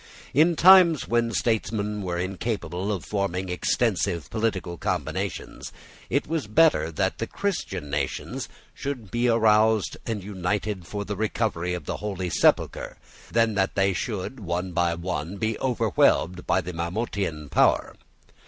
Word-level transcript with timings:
In 0.33 0.55
times 0.55 1.07
when 1.07 1.31
statesmen 1.31 2.01
were 2.01 2.17
incapable 2.17 2.91
of 2.91 3.05
forming 3.05 3.49
extensive 3.49 4.31
political 4.31 4.75
combinations, 4.79 5.71
it 6.09 6.25
was 6.25 6.47
better 6.47 6.91
that 6.91 7.19
the 7.19 7.27
Christian 7.27 7.91
nations 7.91 8.49
should 8.73 9.11
be 9.11 9.27
roused 9.29 9.97
and 10.07 10.23
united 10.23 10.87
for 10.87 11.05
the 11.05 11.15
recovery 11.15 11.75
of 11.75 11.85
the 11.85 11.97
Holy 11.97 12.31
Sepulchre, 12.31 12.97
than 13.31 13.53
that 13.53 13.75
they 13.75 13.93
should, 13.93 14.39
one 14.39 14.71
by 14.71 14.95
one, 14.95 15.37
be 15.37 15.55
overwhelmed 15.59 16.47
by 16.47 16.61
the 16.61 16.73
Mahometan 16.73 17.47
power. 17.49 17.95